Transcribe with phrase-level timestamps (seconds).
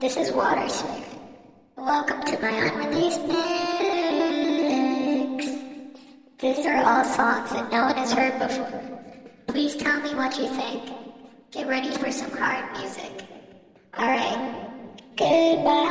[0.00, 1.04] this is Water Spirit.
[1.76, 3.36] Welcome to my unreleased mix.
[6.38, 9.00] These are all songs that no one has heard before.
[9.46, 10.90] Please tell me what you think.
[11.50, 13.24] Get ready for some hard music.
[13.98, 14.38] Alright.
[15.16, 15.86] Goodbye.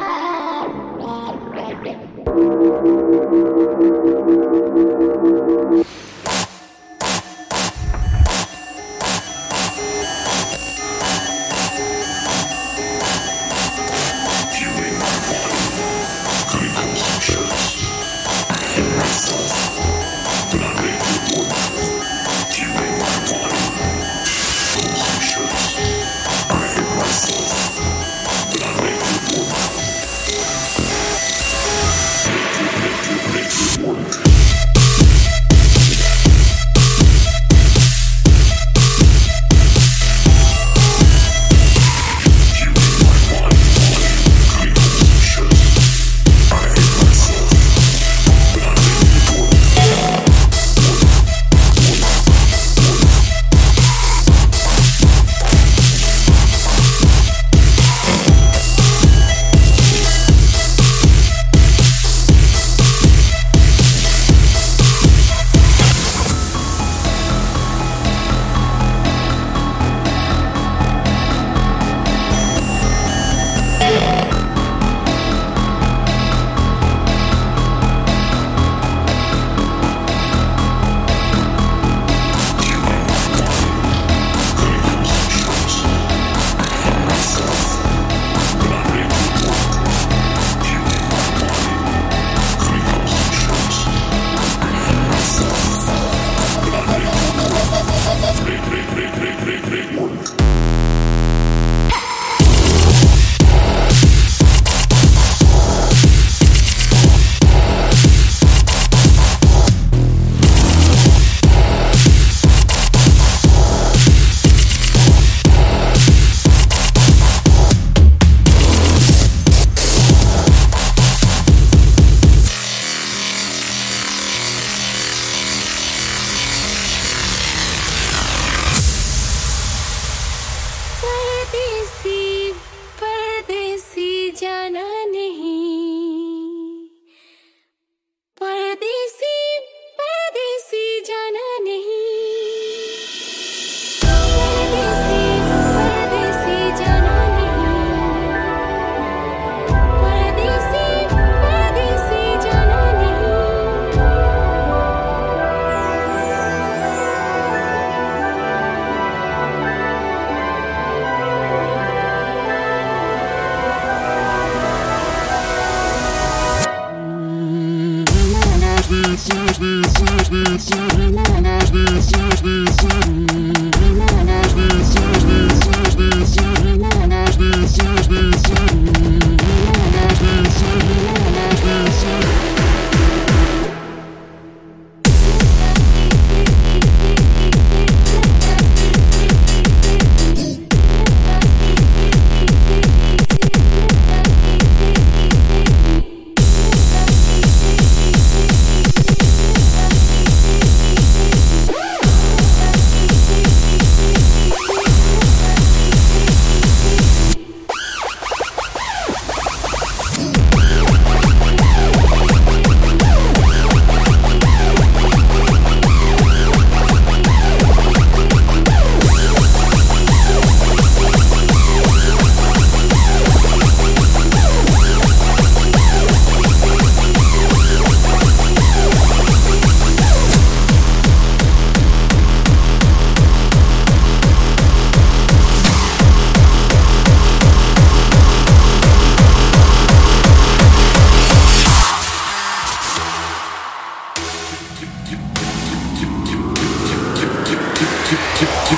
[248.37, 248.77] キッキッ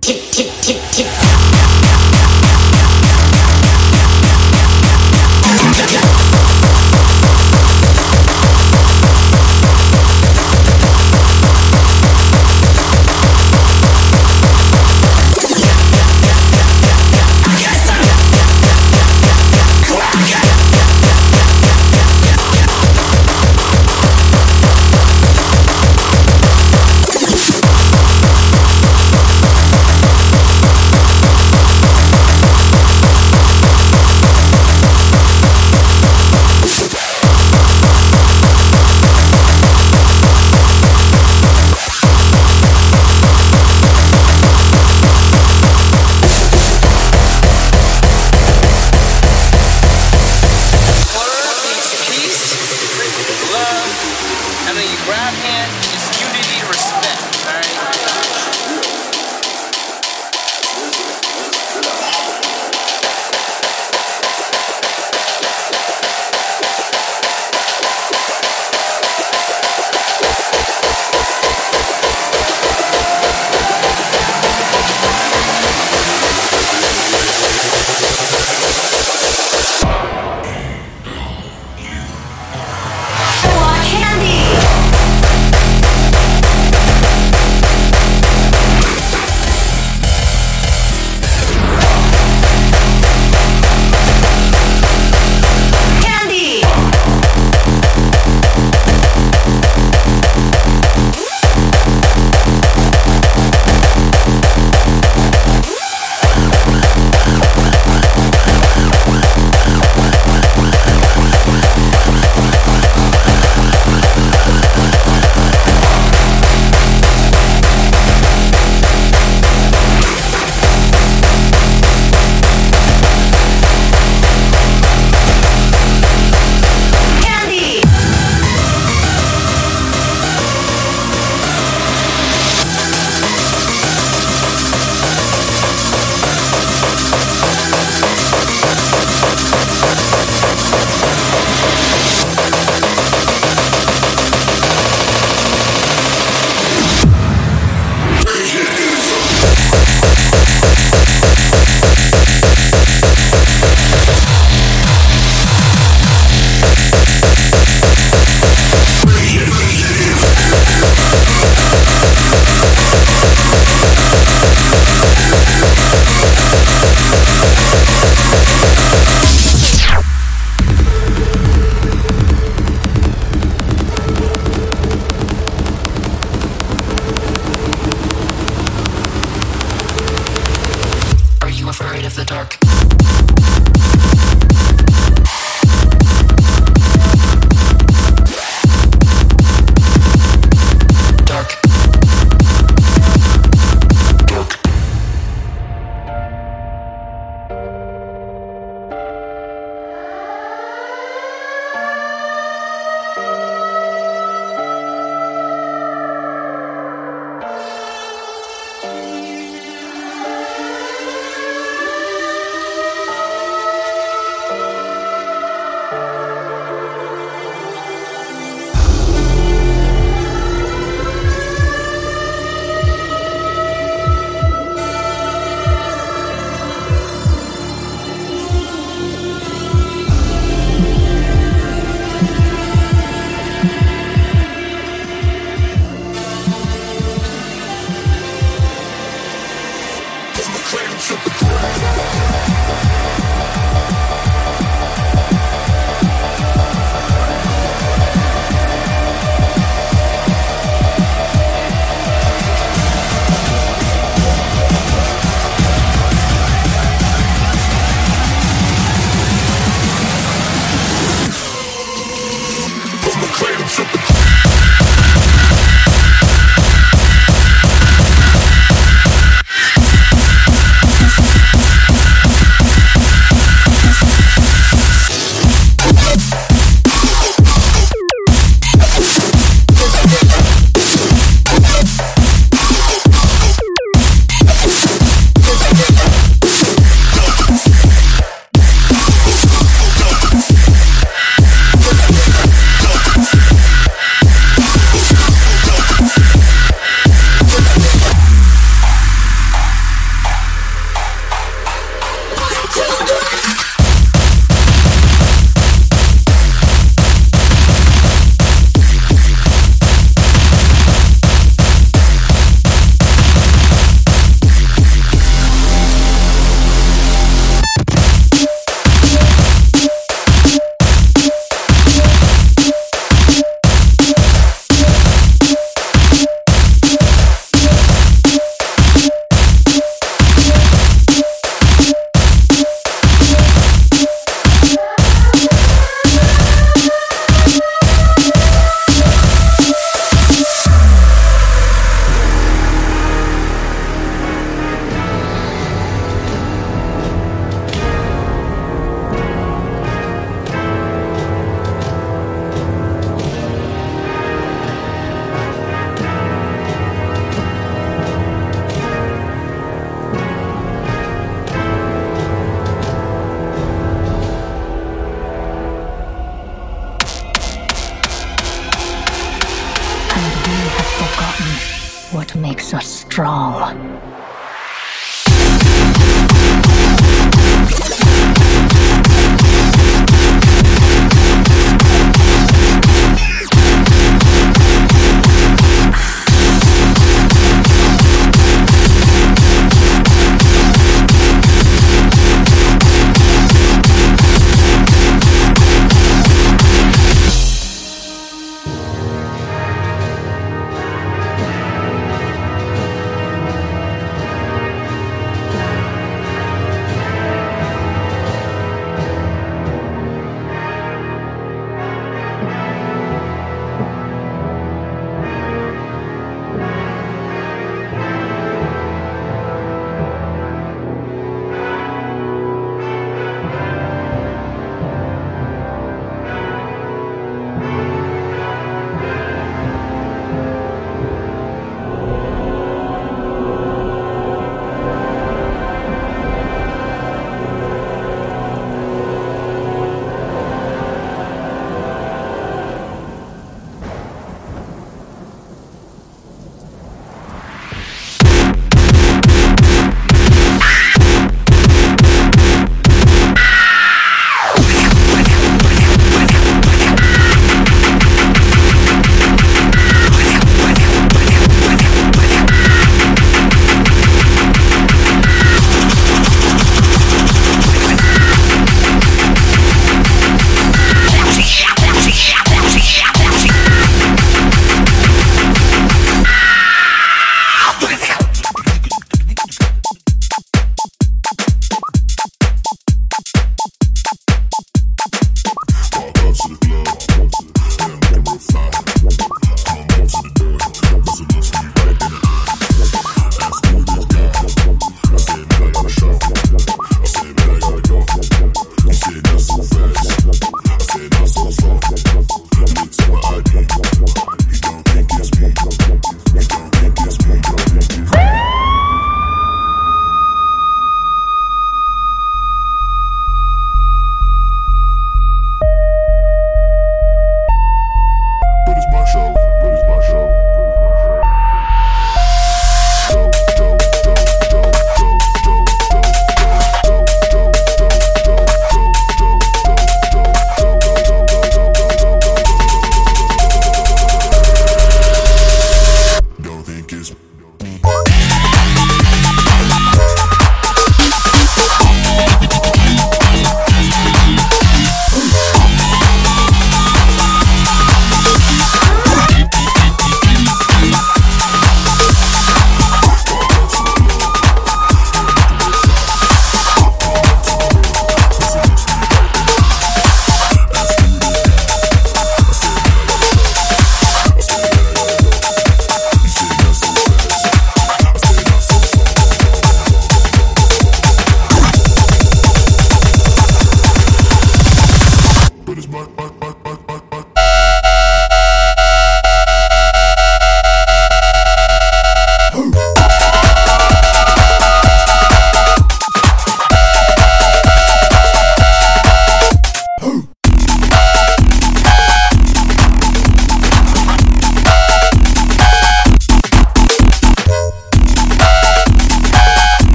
[0.00, 1.51] キッキッキッキッキッ。